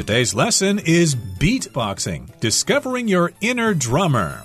[0.00, 4.42] Today's lesson is beatboxing, discovering your inner drummer.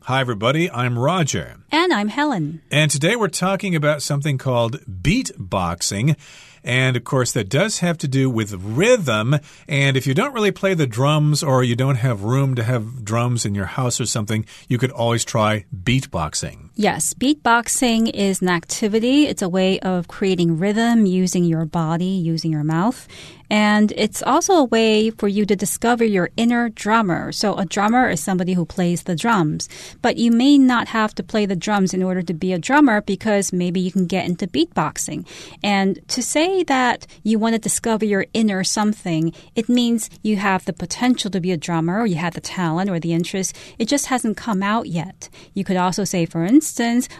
[0.00, 0.68] Hi, everybody.
[0.72, 1.58] I'm Roger.
[1.70, 2.60] And I'm Helen.
[2.68, 6.16] And today we're talking about something called beatboxing.
[6.64, 9.36] And of course, that does have to do with rhythm.
[9.68, 13.04] And if you don't really play the drums or you don't have room to have
[13.04, 16.70] drums in your house or something, you could always try beatboxing.
[16.76, 19.26] Yes, beatboxing is an activity.
[19.26, 23.06] It's a way of creating rhythm using your body, using your mouth.
[23.48, 27.30] And it's also a way for you to discover your inner drummer.
[27.30, 29.68] So a drummer is somebody who plays the drums,
[30.02, 33.02] but you may not have to play the drums in order to be a drummer
[33.02, 35.28] because maybe you can get into beatboxing.
[35.62, 40.64] And to say that you want to discover your inner something, it means you have
[40.64, 43.54] the potential to be a drummer or you have the talent or the interest.
[43.78, 45.28] It just hasn't come out yet.
[45.52, 46.63] You could also say, for instance,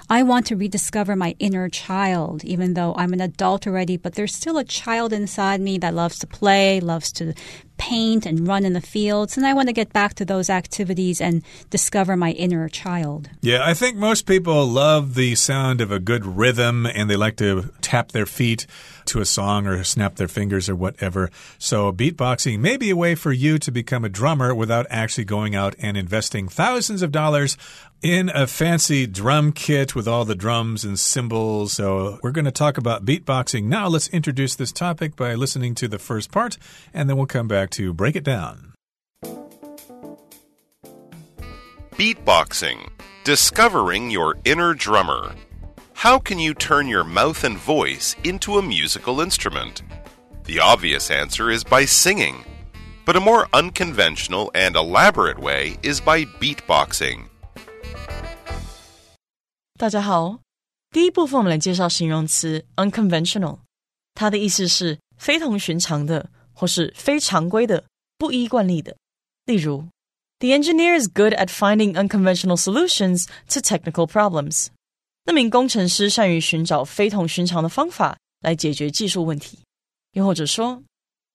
[0.09, 4.35] I want to rediscover my inner child, even though I'm an adult already, but there's
[4.35, 7.35] still a child inside me that loves to play, loves to
[7.77, 9.37] paint and run in the fields.
[9.37, 13.29] And I want to get back to those activities and discover my inner child.
[13.41, 17.37] Yeah, I think most people love the sound of a good rhythm and they like
[17.37, 18.67] to tap their feet
[19.07, 21.31] to a song or snap their fingers or whatever.
[21.59, 25.55] So, beatboxing may be a way for you to become a drummer without actually going
[25.55, 27.57] out and investing thousands of dollars
[28.05, 31.73] in a fancy drum kit with all the drums and cymbals.
[31.73, 33.89] So, we're going to talk about beatboxing now.
[33.89, 36.59] Let's introduce this topic by listening to the first part,
[36.93, 38.75] and then we'll come back to break it down.
[41.93, 42.91] Beatboxing
[43.25, 45.35] Discovering your inner drummer.
[45.95, 49.81] How can you turn your mouth and voice into a musical instrument?
[50.45, 52.45] The obvious answer is by singing.
[53.07, 57.29] But a more unconventional and elaborate way is by beatboxing.
[59.78, 60.40] 大家好，
[60.92, 63.60] 第一部分我们来介绍形容词 unconventional，
[64.14, 67.86] 它的意思是非同寻常的，或是非常规的、
[68.18, 68.98] 不依惯例的。
[69.46, 69.88] 例如，
[70.40, 74.68] The engineer is good at finding unconventional solutions to technical problems。
[75.24, 79.60] 那名工程师善于寻找非同寻常的方法来解决技术问题。
[80.14, 80.84] 又或者说，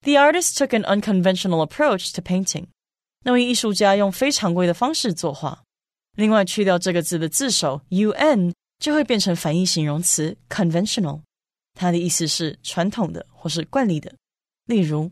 [0.03, 2.66] The artist took an unconventional approach to painting。
[3.25, 5.62] 那位艺术家用非常规的方式作画。
[6.16, 11.22] 另外，去掉这个字的字首 un，就会变成反义形容词 conventional，
[11.75, 14.15] 它的意思是传统的或是惯例的。
[14.66, 15.10] 例如，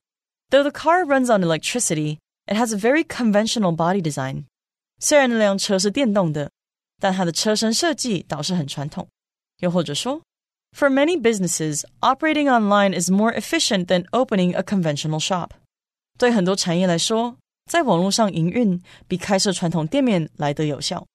[0.50, 4.44] Though the car runs on electricity, it has a very conventional body design。
[5.00, 6.50] 虽然那辆车是电动的，
[7.00, 9.08] 但它的车身设计倒是很传统。
[9.58, 10.22] 又或者说，
[10.76, 15.50] For many businesses, operating online is more efficient than opening a conventional shop。
[16.18, 17.36] 对很多产业来说，
[17.70, 21.06] 在网络上营运比开设传统店面来得有效。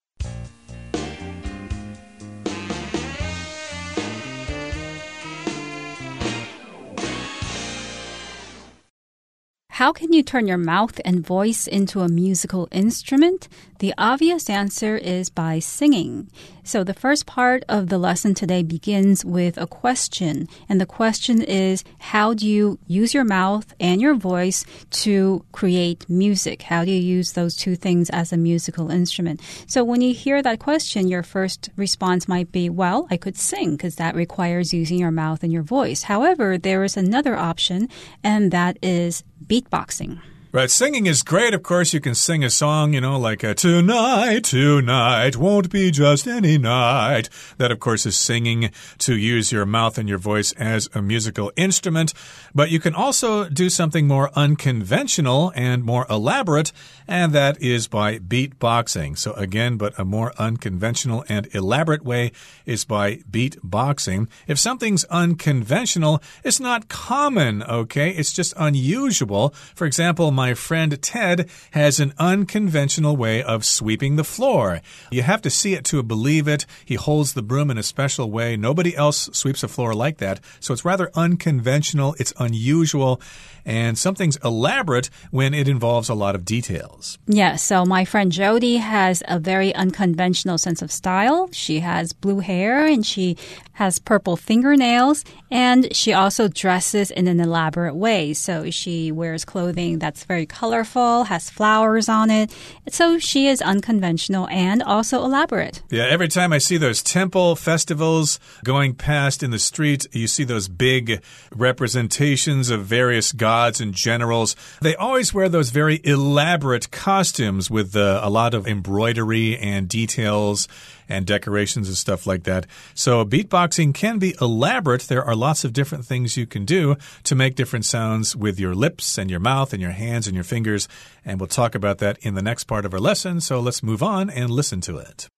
[9.77, 13.47] How can you turn your mouth and voice into a musical instrument?
[13.77, 16.29] The obvious answer is by singing.
[16.64, 20.48] So the first part of the lesson today begins with a question.
[20.68, 24.64] And the question is, how do you use your mouth and your voice
[25.02, 26.62] to create music?
[26.62, 29.40] How do you use those two things as a musical instrument?
[29.66, 33.72] So when you hear that question, your first response might be, well, I could sing
[33.72, 36.04] because that requires using your mouth and your voice.
[36.04, 37.88] However, there is another option,
[38.22, 40.20] and that is beatboxing.
[40.54, 41.54] Right, singing is great.
[41.54, 45.90] Of course, you can sing a song, you know, like uh, Tonight, Tonight won't be
[45.90, 47.30] just any night.
[47.56, 51.50] That, of course, is singing to use your mouth and your voice as a musical
[51.56, 52.12] instrument.
[52.54, 56.70] But you can also do something more unconventional and more elaborate,
[57.08, 59.16] and that is by beatboxing.
[59.16, 62.30] So, again, but a more unconventional and elaborate way
[62.66, 64.28] is by beatboxing.
[64.46, 68.10] If something's unconventional, it's not common, okay?
[68.10, 69.54] It's just unusual.
[69.74, 74.80] For example, my friend Ted has an unconventional way of sweeping the floor.
[75.12, 76.66] You have to see it to believe it.
[76.84, 78.56] He holds the broom in a special way.
[78.56, 80.40] Nobody else sweeps a floor like that.
[80.58, 82.16] So it's rather unconventional.
[82.18, 83.20] It's unusual
[83.64, 87.18] and something's elaborate when it involves a lot of details.
[87.26, 91.48] Yeah, so my friend Jody has a very unconventional sense of style.
[91.52, 93.36] She has blue hair and she
[93.74, 98.34] has purple fingernails, and she also dresses in an elaborate way.
[98.34, 102.50] So she wears clothing that's very colorful, has flowers on it.
[102.88, 105.82] So she is unconventional and also elaborate.
[105.90, 110.44] Yeah, every time I see those temple festivals going past in the street, you see
[110.44, 111.22] those big
[111.54, 114.56] representations of various gods and generals.
[114.80, 120.66] They always wear those very elaborate costumes with uh, a lot of embroidery and details
[121.08, 122.66] and decorations and stuff like that.
[122.94, 125.02] So beatboxing can be elaborate.
[125.02, 128.74] There are lots of different things you can do to make different sounds with your
[128.74, 130.88] lips and your mouth and your hands and your fingers.
[131.24, 133.40] And we'll talk about that in the next part of our lesson.
[133.40, 135.28] So let's move on and listen to it.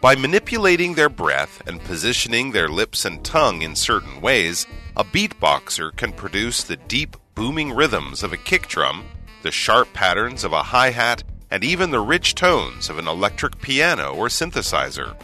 [0.00, 4.64] By manipulating their breath and positioning their lips and tongue in certain ways,
[4.96, 9.04] a beatboxer can produce the deep, booming rhythms of a kick drum,
[9.42, 13.59] the sharp patterns of a hi hat, and even the rich tones of an electric
[13.61, 15.15] piano or synthesizer.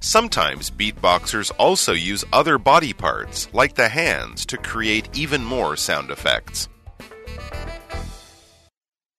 [0.00, 6.10] Sometimes beatboxers also use other body parts, like the hands, to create even more sound
[6.10, 6.66] effects.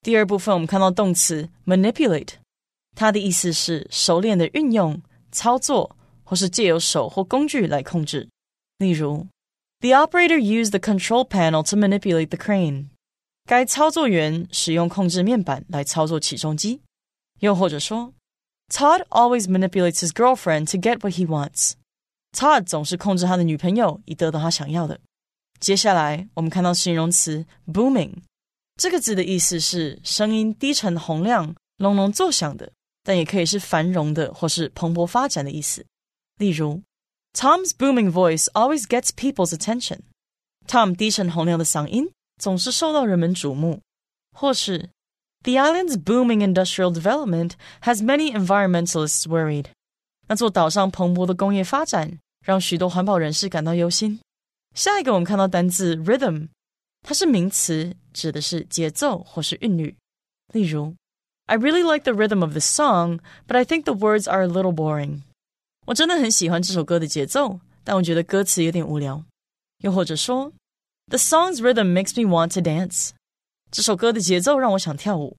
[0.02, 2.34] 第二部分我们看到动词 manipulate，
[2.96, 8.28] 它的意思是熟练的运用、操作，或是借由手或工具来控制。
[8.80, 9.28] 例如，
[9.80, 12.88] The operator used the control panel to manipulate the crane。
[13.48, 16.82] 该操作员使用控制面板来操作起重机。
[17.40, 18.14] 又或者说，
[18.70, 25.00] Todd always manipulates his girlfriend to get what he wants。Todd 总是控制他的女朋友以得到他想要的。
[25.60, 28.14] 接下来我们看到形容词 booming。
[28.76, 32.72] 这个字的意思是声音低沉洪亮、隆隆作响的，
[33.04, 35.86] 但也可以是繁荣的或是蓬勃发展的意思。
[36.38, 36.82] 例如，
[37.34, 43.80] Tom's booming voice always gets people's attention。Tom 低沉洪亮的嗓音 总是受到人们瞩目。
[44.36, 44.90] 或是，
[45.44, 49.66] The island's booming industrial development has many environmentalists worried。
[50.28, 54.20] 那座岛上蓬勃的工业发展让许多环保人士感到忧心。
[54.74, 56.48] 下一个我们看到单字 rhythm。
[57.06, 59.94] 它是名词，指的是节奏或是韵律。
[60.54, 60.96] 例如，
[61.48, 64.74] I really like the rhythm of the song, but I think the words are a little
[64.74, 65.24] boring。
[65.86, 69.22] 我真的很喜欢这首歌的节奏，但我觉得歌词有点无聊。
[69.80, 70.54] 又或者说
[71.08, 73.12] ，The song's rhythm makes me want to dance。
[73.72, 75.38] 这首歌的节奏让我想跳舞。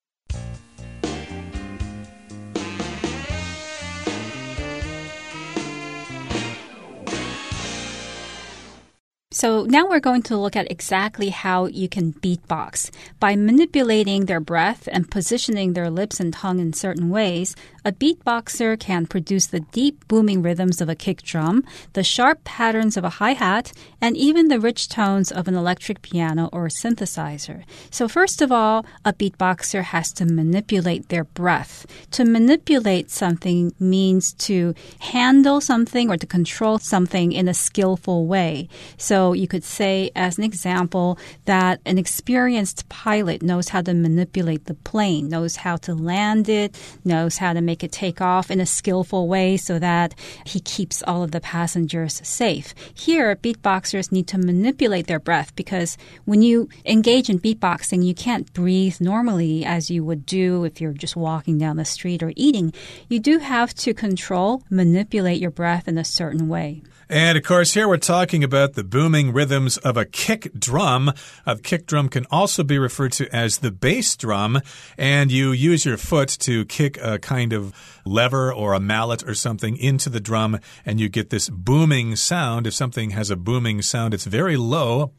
[9.35, 12.91] So now we're going to look at exactly how you can beatbox.
[13.19, 18.80] By manipulating their breath and positioning their lips and tongue in certain ways, a beatboxer
[18.80, 23.10] can produce the deep booming rhythms of a kick drum, the sharp patterns of a
[23.10, 23.72] hi-hat,
[24.02, 27.64] and even the rich tones of an electric piano or synthesizer.
[27.90, 31.86] So first of all, a beatboxer has to manipulate their breath.
[32.12, 38.68] To manipulate something means to handle something or to control something in a skillful way.
[38.98, 44.66] So you could say, as an example, that an experienced pilot knows how to manipulate
[44.66, 48.60] the plane, knows how to land it, knows how to make it take off in
[48.60, 52.74] a skillful way so that he keeps all of the passengers safe.
[52.96, 55.96] Here, beatboxers need to manipulate their breath because
[56.26, 60.94] when you engage in beatboxing, you can't breathe normally as you would do if you're
[60.94, 62.74] just walking down the street or eating.
[63.08, 66.82] You do have to control, manipulate your breath in a certain way.
[67.12, 71.12] And of course, here we're talking about the booming rhythms of a kick drum.
[71.44, 74.62] A kick drum can also be referred to as the bass drum,
[74.96, 77.74] and you use your foot to kick a kind of
[78.06, 82.68] lever or a mallet or something into the drum, and you get this booming sound.
[82.68, 85.12] If something has a booming sound, it's very low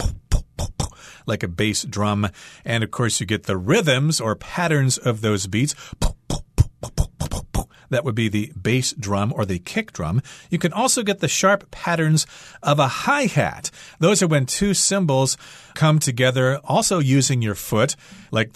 [1.26, 2.28] like a bass drum.
[2.64, 5.74] And of course, you get the rhythms or patterns of those beats.
[7.90, 10.22] That would be the bass drum or the kick drum.
[10.48, 12.26] You can also get the sharp patterns
[12.62, 13.70] of a hi hat.
[13.98, 15.36] Those are when two cymbals
[15.74, 17.96] come together, also using your foot,
[18.30, 18.52] like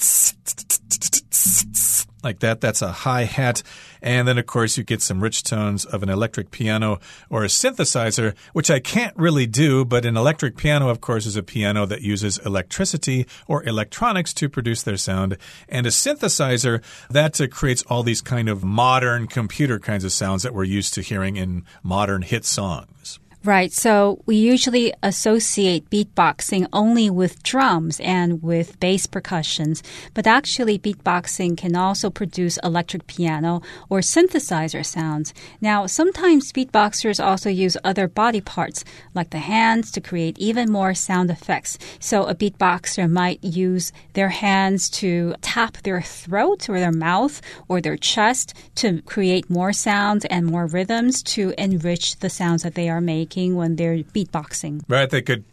[2.24, 2.60] like that.
[2.60, 3.62] That's a hi hat.
[4.02, 6.98] And then, of course, you get some rich tones of an electric piano
[7.30, 11.36] or a synthesizer, which I can't really do, but an electric piano, of course, is
[11.36, 15.36] a piano that uses electricity or electronics to produce their sound.
[15.68, 20.42] And a synthesizer, that uh, creates all these kind of modern computer kinds of sounds
[20.42, 23.18] that we're used to hearing in modern hit songs.
[23.44, 23.70] Right.
[23.74, 29.82] So we usually associate beatboxing only with drums and with bass percussions,
[30.14, 33.60] but actually beatboxing can also produce electric piano
[33.90, 35.34] or synthesizer sounds.
[35.60, 38.82] Now, sometimes beatboxers also use other body parts
[39.12, 41.76] like the hands to create even more sound effects.
[42.00, 47.82] So a beatboxer might use their hands to tap their throat or their mouth or
[47.82, 52.88] their chest to create more sounds and more rhythms to enrich the sounds that they
[52.88, 54.82] are making making when they're beatboxing.
[54.88, 55.10] Right.
[55.10, 55.44] They could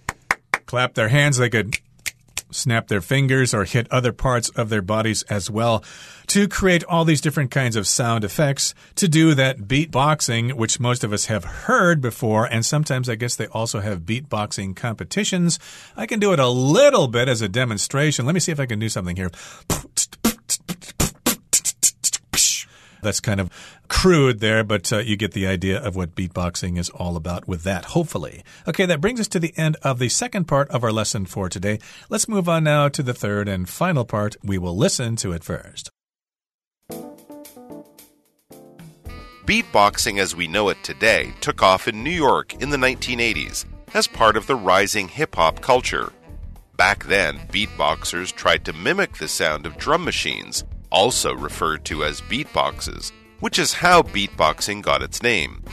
[0.66, 1.78] clap their hands, they could
[2.52, 5.82] snap their fingers or hit other parts of their bodies as well
[6.28, 11.06] to create all these different kinds of sound effects to do that beatboxing, which most
[11.06, 12.46] of us have heard before.
[12.46, 15.60] And sometimes I guess they also have beatboxing competitions.
[15.96, 18.26] I can do it a little bit as a demonstration.
[18.26, 19.32] Let me see if I can do something here.
[23.02, 23.50] That's kind of
[23.88, 27.64] crude there, but uh, you get the idea of what beatboxing is all about with
[27.64, 28.44] that, hopefully.
[28.68, 31.50] Okay, that brings us to the end of the second part of our lesson for
[31.50, 31.80] today.
[32.10, 34.36] Let's move on now to the third and final part.
[34.44, 35.90] We will listen to it first.
[39.46, 44.08] Beatboxing as we know it today took off in New York in the 1980s as
[44.08, 46.14] part of the rising hip hop culture.
[46.78, 52.22] Back then, beatboxers tried to mimic the sound of drum machines, also referred to as
[52.22, 55.64] beatboxes, which is how beatboxing got its name.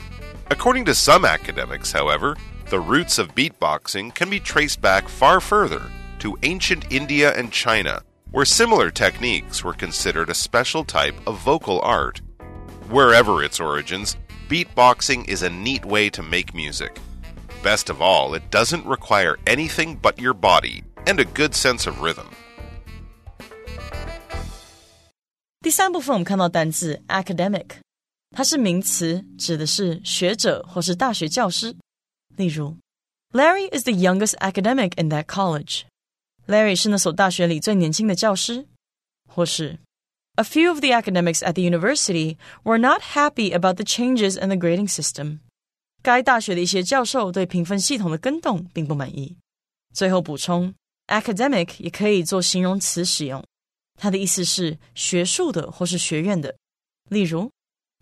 [0.51, 2.35] According to some academics, however,
[2.69, 8.01] the roots of beatboxing can be traced back far further to ancient India and China,
[8.31, 12.21] where similar techniques were considered a special type of vocal art.
[12.89, 16.99] Wherever its origins, beatboxing is a neat way to make music.
[17.61, 22.01] Best of all, it doesn't require anything but your body and a good sense of
[22.01, 22.29] rhythm.
[25.60, 27.66] 第三部分我们看到单字 academic，
[28.30, 31.74] 它是名词，指的是学者或是大学教师。
[32.36, 32.76] 例如，
[33.32, 38.66] Larry is the youngest academic in that college。Larry 是那所大学里最年轻的教师。
[39.26, 39.80] 或是
[40.36, 44.48] A few of the academics at the university were not happy about the changes in
[44.48, 45.40] the grading system.
[46.02, 49.36] 该大学的一些教授对评分系统的更动并不满意。
[49.92, 50.74] 最后补充，
[51.08, 53.42] academic 也可以做形容词使用，
[53.98, 56.56] 它的意思是学术的或是学院的。
[57.08, 57.50] 例如，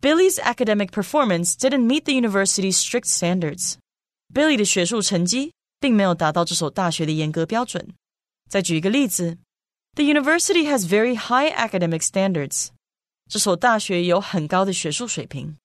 [0.01, 7.95] Billy's academic performance didn't meet the university's strict standards。Billy 的学术成绩并没有达到这所大学的严格标准。
[8.49, 9.39] 再举一个例子，
[9.95, 12.69] The university has very high academic standards。
[13.29, 15.57] 这所大学有很高的学术水平。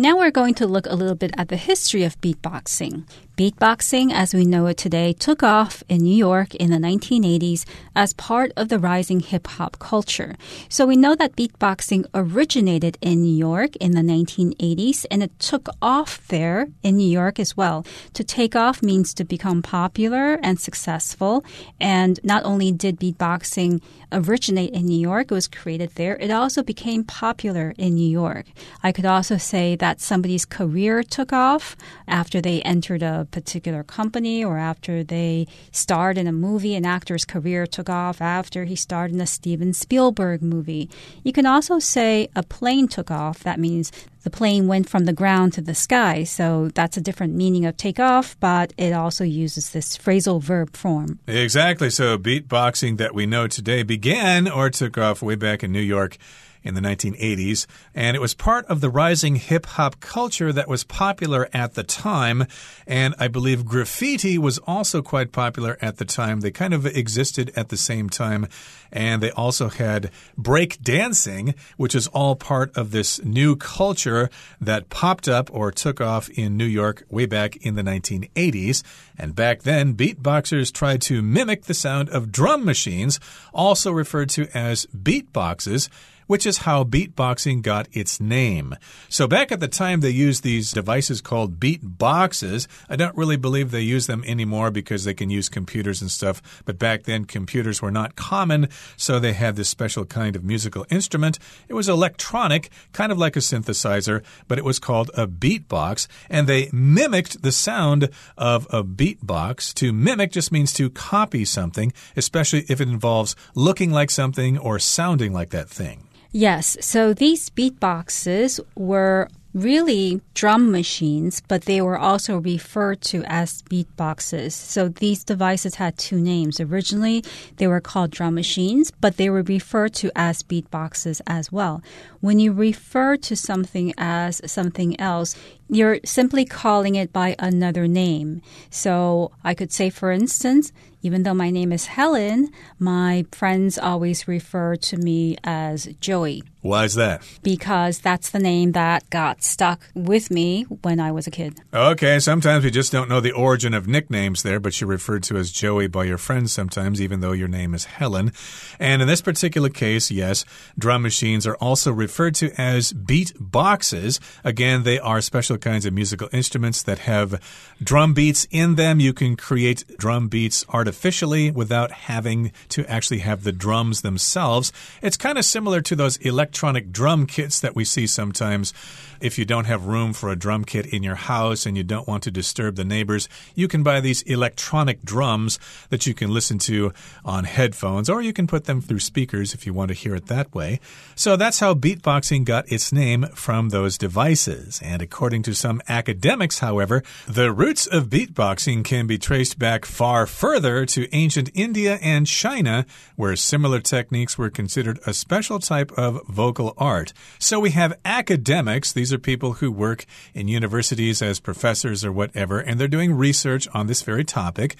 [0.00, 3.02] Now we're going to look a little bit at the history of beatboxing.
[3.40, 7.64] Beatboxing, as we know it today, took off in New York in the 1980s
[7.96, 10.36] as part of the rising hip hop culture.
[10.68, 15.70] So we know that beatboxing originated in New York in the 1980s and it took
[15.80, 17.86] off there in New York as well.
[18.12, 21.42] To take off means to become popular and successful.
[21.80, 23.80] And not only did beatboxing
[24.12, 28.44] originate in New York, it was created there, it also became popular in New York.
[28.82, 31.74] I could also say that somebody's career took off
[32.06, 36.74] after they entered a particular company or after they starred in a movie.
[36.74, 40.88] An actor's career took off after he starred in a Steven Spielberg movie.
[41.22, 43.40] You can also say a plane took off.
[43.40, 46.24] That means the plane went from the ground to the sky.
[46.24, 50.76] So that's a different meaning of take off, but it also uses this phrasal verb
[50.76, 51.18] form.
[51.26, 51.90] Exactly.
[51.90, 56.18] So beatboxing that we know today began or took off way back in New York
[56.62, 60.84] in the 1980s, and it was part of the rising hip hop culture that was
[60.84, 62.46] popular at the time.
[62.86, 66.40] And I believe graffiti was also quite popular at the time.
[66.40, 68.46] They kind of existed at the same time.
[68.92, 74.28] And they also had break dancing, which is all part of this new culture
[74.60, 78.82] that popped up or took off in New York way back in the 1980s.
[79.16, 83.20] And back then, beatboxers tried to mimic the sound of drum machines,
[83.54, 85.88] also referred to as beatboxes
[86.30, 88.72] which is how beatboxing got its name.
[89.08, 92.68] So back at the time, they used these devices called beat boxes.
[92.88, 96.40] I don't really believe they use them anymore because they can use computers and stuff.
[96.64, 100.86] But back then, computers were not common, so they had this special kind of musical
[100.88, 101.40] instrument.
[101.66, 106.46] It was electronic, kind of like a synthesizer, but it was called a beatbox, and
[106.46, 108.08] they mimicked the sound
[108.38, 109.74] of a beatbox.
[109.74, 114.78] To mimic just means to copy something, especially if it involves looking like something or
[114.78, 116.06] sounding like that thing.
[116.32, 116.76] Yes.
[116.80, 124.52] So these beatboxes were really drum machines, but they were also referred to as beatboxes.
[124.52, 126.60] So these devices had two names.
[126.60, 127.24] Originally,
[127.56, 131.82] they were called drum machines, but they were referred to as beatboxes as well.
[132.20, 135.34] When you refer to something as something else,
[135.68, 138.42] you're simply calling it by another name.
[138.70, 140.72] So I could say, for instance,
[141.02, 146.42] even though my name is Helen, my friends always refer to me as Joey.
[146.62, 147.22] Why is that?
[147.42, 151.58] Because that's the name that got stuck with me when I was a kid.
[151.72, 155.38] Okay, sometimes we just don't know the origin of nicknames there, but you're referred to
[155.38, 158.32] as Joey by your friends sometimes, even though your name is Helen.
[158.78, 160.44] And in this particular case, yes,
[160.78, 164.20] drum machines are also referred to as beat boxes.
[164.44, 167.40] Again, they are special kinds of musical instruments that have
[167.82, 169.00] drum beats in them.
[169.00, 174.72] You can create drum beats artificially without having to actually have the drums themselves.
[175.00, 176.18] It's kind of similar to those
[176.50, 178.74] electronic drum kits that we see sometimes.
[179.20, 182.08] If you don't have room for a drum kit in your house and you don't
[182.08, 186.58] want to disturb the neighbors, you can buy these electronic drums that you can listen
[186.60, 186.92] to
[187.24, 190.26] on headphones, or you can put them through speakers if you want to hear it
[190.26, 190.80] that way.
[191.14, 194.80] So that's how beatboxing got its name from those devices.
[194.82, 200.26] And according to some academics, however, the roots of beatboxing can be traced back far
[200.26, 206.26] further to ancient India and China, where similar techniques were considered a special type of
[206.40, 207.12] vocal art.
[207.38, 212.58] So we have academics, these are people who work in universities as professors or whatever,
[212.58, 214.76] and they're doing research on this very topic.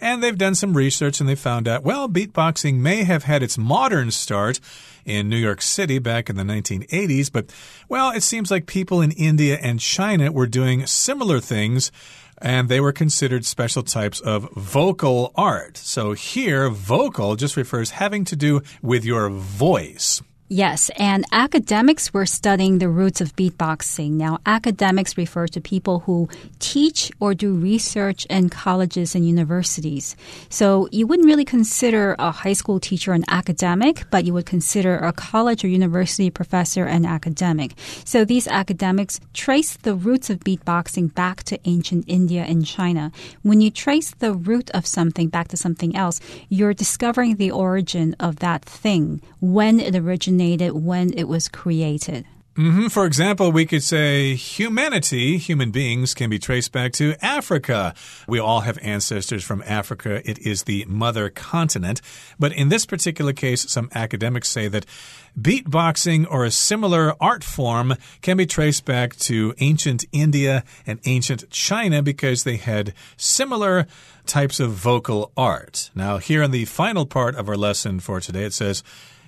[0.00, 3.56] And they've done some research and they found out, well, beatboxing may have had its
[3.56, 4.58] modern start
[5.04, 7.54] in New York City back in the 1980s, but,
[7.88, 11.92] well, it seems like people in India and China were doing similar things
[12.38, 15.76] and they were considered special types of vocal art.
[15.76, 20.20] So here, vocal just refers having to do with your voice.
[20.50, 24.10] Yes, and academics were studying the roots of beatboxing.
[24.10, 30.14] Now, academics refer to people who teach or do research in colleges and universities.
[30.50, 34.98] So you wouldn't really consider a high school teacher an academic, but you would consider
[34.98, 37.72] a college or university professor an academic.
[38.04, 43.12] So these academics trace the roots of beatboxing back to ancient India and China.
[43.40, 46.20] When you trace the root of something back to something else,
[46.50, 52.26] you're discovering the origin of that thing, when it originated originated when it was created.
[52.56, 52.90] Mm -hmm.
[52.90, 57.94] For example, we could say humanity, human beings, can be traced back to Africa.
[58.28, 60.20] We all have ancestors from Africa.
[60.24, 62.00] It is the mother continent.
[62.38, 64.86] But in this particular case, some academics say that
[65.34, 71.50] beatboxing or a similar art form can be traced back to ancient India and ancient
[71.50, 73.86] China because they had similar
[74.26, 75.90] types of vocal art.
[75.94, 78.82] Now, here in the final part of our lesson for today, it says,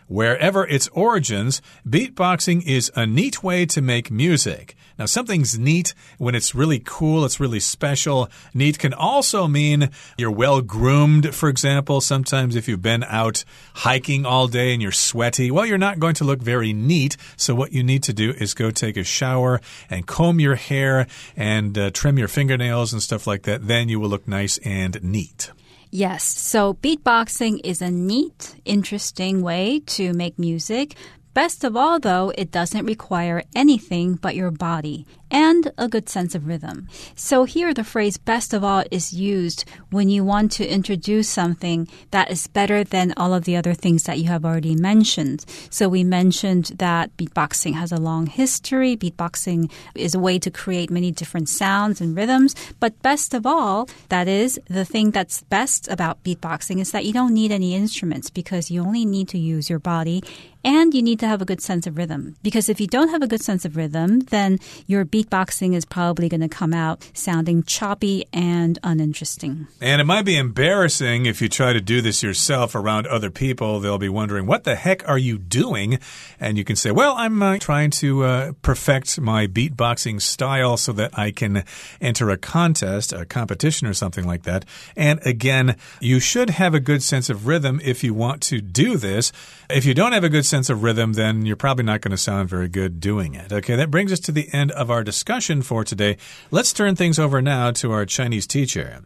[0.08, 4.76] Wherever its origins, beatboxing is a neat way to make music.
[4.98, 8.30] Now, something's neat when it's really cool, it's really special.
[8.54, 12.00] Neat can also mean you're well groomed, for example.
[12.00, 13.44] Sometimes if you've been out
[13.74, 17.16] hiking all day and you're sweaty, well, you're not going to look very neat.
[17.36, 19.60] So, what you need to do is go take a shower
[19.90, 23.66] and comb your hair and uh, trim your fingernails and stuff like that.
[23.66, 25.50] Then you will look nice and neat.
[25.90, 30.94] Yes, so beatboxing is a neat, interesting way to make music.
[31.36, 36.34] Best of all, though, it doesn't require anything but your body and a good sense
[36.34, 36.88] of rhythm.
[37.14, 41.88] So here the phrase best of all is used when you want to introduce something
[42.10, 45.44] that is better than all of the other things that you have already mentioned.
[45.68, 48.96] So we mentioned that beatboxing has a long history.
[48.96, 52.54] Beatboxing is a way to create many different sounds and rhythms.
[52.80, 57.12] But best of all, that is the thing that's best about beatboxing is that you
[57.12, 60.22] don't need any instruments because you only need to use your body
[60.66, 62.34] and you need to have a good sense of rhythm.
[62.42, 66.28] Because if you don't have a good sense of rhythm, then your beatboxing is probably
[66.28, 69.68] going to come out sounding choppy and uninteresting.
[69.80, 73.78] And it might be embarrassing if you try to do this yourself around other people.
[73.78, 76.00] They'll be wondering, what the heck are you doing?
[76.40, 80.90] And you can say, well, I'm uh, trying to uh, perfect my beatboxing style so
[80.92, 81.62] that I can
[82.00, 84.64] enter a contest, a competition, or something like that.
[84.96, 88.96] And again, you should have a good sense of rhythm if you want to do
[88.96, 89.30] this.
[89.70, 92.16] If you don't have a good sense of rhythm, then you're probably not going to
[92.16, 93.52] sound very good doing it.
[93.52, 96.16] Okay, that brings us to the end of our discussion for today.
[96.50, 99.02] Let's turn things over now to our Chinese teacher.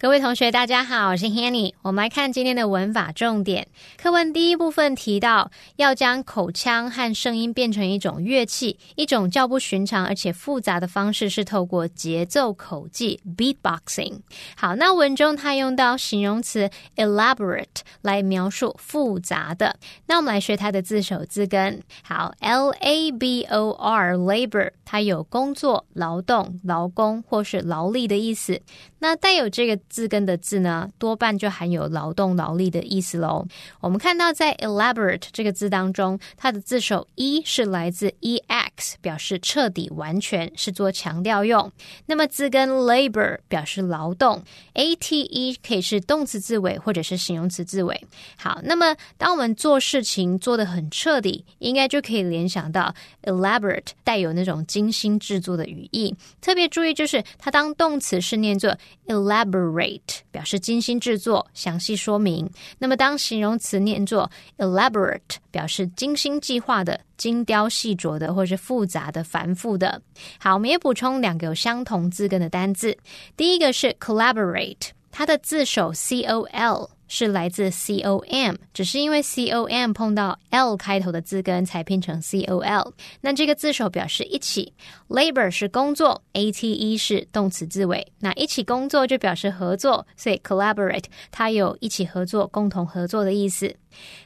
[0.00, 1.74] 各位同学，大家好，我是 Hanny。
[1.82, 3.68] 我们来看今天的文法重点。
[3.98, 14.20] 课文第一部分提到，要将口腔和声音变成一种乐器，一种较不寻常而且复杂的方式是透过节奏口技 （beatboxing）。
[14.56, 17.66] 好，那文中它用到形容词 elaborate
[18.00, 19.76] 来描述复杂的。
[20.06, 21.82] 那我们来学它的字首字根。
[22.02, 28.62] 好，l a b o r labor，它有工作、劳动、劳工或是劳力的意思。
[29.02, 33.44] 那带有这个字根的字呢，多半就含有劳动、劳力的意思喽。
[33.80, 41.70] 我们看到在 elaborate 这个字当中，它的字首 e 是来自 ex，表示彻底、完全，是做强调用。
[42.06, 44.42] 那么字根 labor 表示劳动
[44.74, 48.00] ，ate 可以是动词字尾或者是形容词字尾。
[48.36, 56.14] 好，那么当我们做事情做得很彻底，应该就可以联想到 elaborate 带有那种精心制作的语义。
[56.40, 58.76] 特别注意就是它当动词是念作
[59.06, 59.79] elaborate。
[59.80, 62.48] Rate 表示精心制作、详细说明。
[62.78, 70.02] 那么当形容词念作 elaborate，表示精心计划的、精雕细琢的，或是复杂的、繁复的。
[70.38, 72.96] 好，我们也补充两个有相同字根的单字。
[73.36, 76.90] 第一个是 collaborate，它的字首 c o l。
[77.12, 82.94] 是来自 c o m，只是因为 c o m 碰到 l 开头的字根才拼成 c o l。
[83.20, 84.72] 那这个字首表示一起
[85.08, 93.74] ，labor 是工作，a t e 是动词字尾，那一起工作就表示合作，所以 collaborate 它有一起合作、共同合作的意思。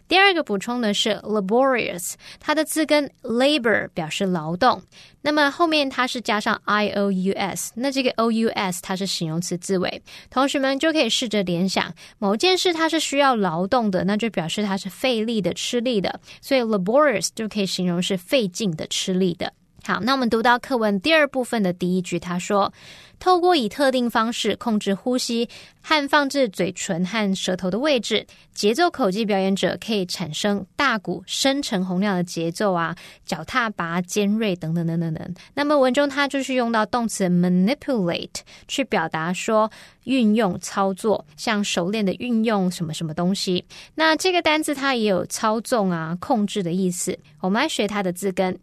[0.06, 4.82] 第二个补充的是 laborious，它的字根 labor 表示劳动，
[5.26, 19.54] 那么后面它是加上 i o u s，那这个 o u s 它是形容词字尾，同学们就可以试着联想某件事它是需要劳动的，那就表示它是费力的、吃力的，所以 laborious 就可以形容是费劲的、吃力的。
[19.86, 22.72] 好，那我们读到课文第二部分的第一句，他说
[23.20, 25.46] ：“透过以特定方式控制呼吸
[25.82, 35.34] 和放置嘴唇和舌头的位置，节奏口技表演者可以产生大鼓深沉洪亮的节奏啊，脚踏拔尖锐等等等等等。
[35.52, 39.70] 那么文中它就是用到动词 manipulate 去表达说
[40.04, 43.62] 运用操作，像熟练的运用什么什么东西。
[43.96, 47.18] 那这个单字它也有操纵啊、控制的意思。
[47.40, 48.58] 我们来学它的字根。”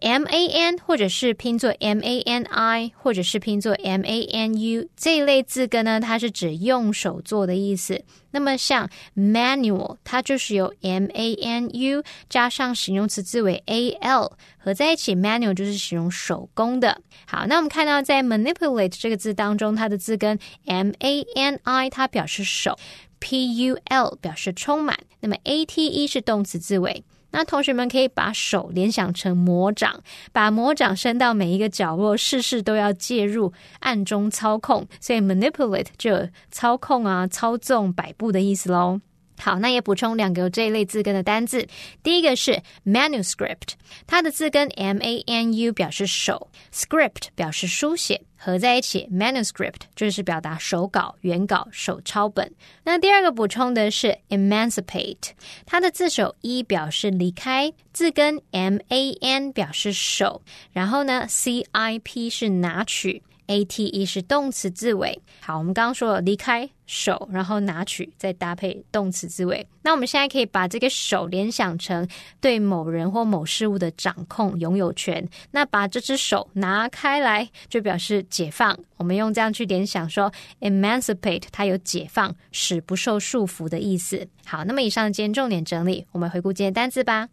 [0.00, 8.02] M A N 或者是拼作 M A N I，或者是拼作 M A N U 这一类字根呢，它是指用手做的意思。
[8.30, 17.00] 那么像 manual，它就是由 M A N U 加上形容词字尾 A L 合在一起，manual 就是形容手工的。
[17.26, 22.78] 好，那我们看到在 manipulate 这个字当中，它的字根 M A N I 它表示手
[23.18, 27.02] ，P U L 表示充满，那么 A T E 是动词字尾。
[27.36, 30.00] 那同学们可以把手联想成魔掌，
[30.32, 34.86] 把魔掌伸到每一个角落，事事都要介入，暗中操控。
[35.02, 39.02] 所以 manipulate 就操控啊、操纵、摆布的意思喽。
[39.38, 41.66] 好，那也补充两个这一类字根的单字。
[42.02, 43.74] 第一个是 manuscript，
[44.06, 52.50] 它的字根 m a n u 表示手，script 表示书写，合在一起 manuscript 就是表达手稿、原稿、手抄本。
[52.82, 55.30] 那第二个补充的是 emancipate，
[55.64, 63.22] 它的字首 e 表示离开，字根 m a n 表示手，然后呢 c i p 是拿取。
[63.46, 65.20] A T E 是动词字尾。
[65.40, 69.66] 好，我们刚刚说了离开手，然后拿取，再搭配动词字尾。
[69.82, 72.06] 那我们现在可以把这个手联想成
[72.40, 75.26] 对某人或某事物的掌控、拥有权。
[75.50, 78.76] 那把这只手拿开来，就表示解放。
[78.96, 84.26] 我们用这样去联想说，emancipate 它有解放、使不受束缚的意思。
[84.44, 87.28] 好，那么以上今天重点整理，我们回顾今天单词吧。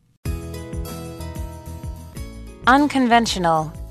[2.65, 3.82] Unconventional.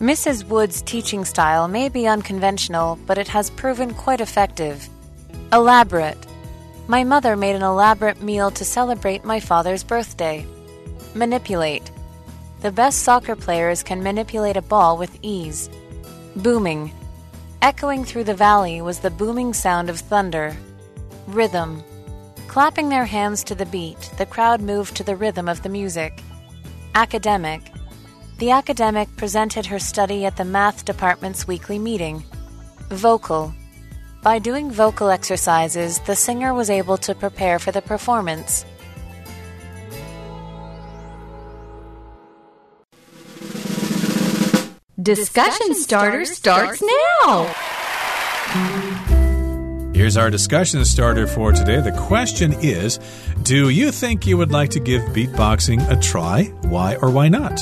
[0.00, 0.44] Mrs.
[0.48, 4.88] Wood's teaching style may be unconventional, but it has proven quite effective.
[5.52, 6.18] Elaborate.
[6.88, 10.46] My mother made an elaborate meal to celebrate my father's birthday.
[11.14, 11.90] Manipulate.
[12.62, 15.68] The best soccer players can manipulate a ball with ease.
[16.36, 16.92] Booming.
[17.60, 20.56] Echoing through the valley was the booming sound of thunder.
[21.26, 21.82] Rhythm.
[22.48, 26.22] Clapping their hands to the beat, the crowd moved to the rhythm of the music.
[26.94, 27.71] Academic.
[28.42, 32.24] The academic presented her study at the math department's weekly meeting.
[32.88, 33.54] Vocal.
[34.24, 38.64] By doing vocal exercises, the singer was able to prepare for the performance.
[45.00, 47.44] Discussion starter starts now.
[49.94, 51.80] Here's our discussion starter for today.
[51.80, 52.98] The question is
[53.42, 56.46] Do you think you would like to give beatboxing a try?
[56.62, 57.60] Why or why not?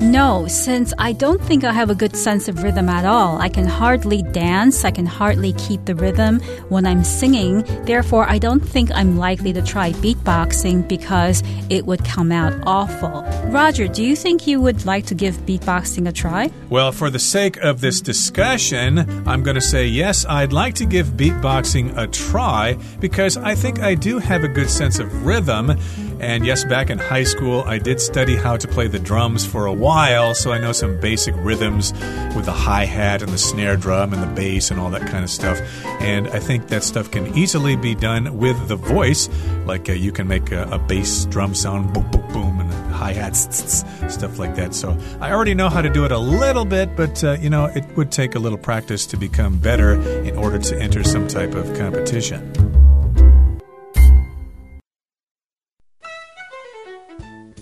[0.00, 3.36] No, since I don't think I have a good sense of rhythm at all.
[3.36, 7.64] I can hardly dance, I can hardly keep the rhythm when I'm singing.
[7.84, 13.22] Therefore, I don't think I'm likely to try beatboxing because it would come out awful.
[13.50, 16.50] Roger, do you think you would like to give beatboxing a try?
[16.70, 20.86] Well, for the sake of this discussion, I'm going to say yes, I'd like to
[20.86, 25.78] give beatboxing a try because I think I do have a good sense of rhythm.
[26.20, 29.64] And yes, back in high school, I did study how to play the drums for
[29.64, 31.92] a while, so I know some basic rhythms
[32.36, 35.24] with the hi hat and the snare drum and the bass and all that kind
[35.24, 35.58] of stuff.
[36.00, 39.30] And I think that stuff can easily be done with the voice.
[39.64, 43.14] Like uh, you can make a, a, bass drum sound boom, boom, boom, and hi
[43.14, 44.74] hats, stuff like that.
[44.74, 47.64] So I already know how to do it a little bit, but uh, you know,
[47.64, 51.54] it would take a little practice to become better in order to enter some type
[51.54, 52.69] of competition.